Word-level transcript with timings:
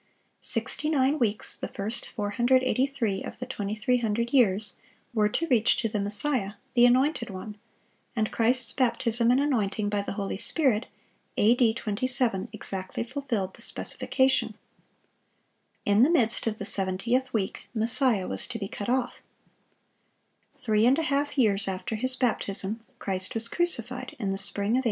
Sixty 0.41 0.89
nine 0.89 1.19
weeks, 1.19 1.55
the 1.55 1.67
first 1.67 2.09
483 2.15 3.21
of 3.21 3.37
the 3.37 3.45
2300 3.45 4.33
years, 4.33 4.77
were 5.13 5.29
to 5.29 5.45
reach 5.45 5.75
to 5.77 5.87
the 5.89 5.99
Messiah, 5.99 6.53
the 6.73 6.87
Anointed 6.87 7.29
One; 7.29 7.55
and 8.15 8.31
Christ's 8.31 8.73
baptism 8.73 9.29
and 9.29 9.39
anointing 9.39 9.89
by 9.89 10.01
the 10.01 10.13
Holy 10.13 10.37
Spirit, 10.37 10.87
A.D. 11.37 11.75
27, 11.75 12.47
exactly 12.51 13.03
fulfilled 13.03 13.53
the 13.53 13.61
specification. 13.61 14.55
In 15.85 16.01
the 16.01 16.09
midst 16.09 16.47
of 16.47 16.57
the 16.57 16.65
seventieth 16.65 17.31
week, 17.31 17.65
Messiah 17.75 18.27
was 18.27 18.47
to 18.47 18.57
be 18.57 18.67
cut 18.67 18.89
off. 18.89 19.17
Three 20.51 20.87
and 20.87 20.97
a 20.97 21.03
half 21.13 21.37
years 21.37 21.67
after 21.67 21.93
His 21.95 22.15
baptism, 22.15 22.83
Christ 22.97 23.35
was 23.35 23.47
crucified, 23.47 24.15
in 24.17 24.31
the 24.31 24.39
spring 24.39 24.77
of 24.77 24.79
A. 24.79 24.79